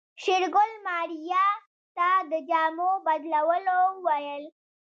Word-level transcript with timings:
شېرګل 0.23 0.71
ماريا 0.85 1.45
ته 1.95 2.09
د 2.31 2.33
جامو 2.49 2.89
بدلولو 3.05 3.77
وويل. 4.05 4.43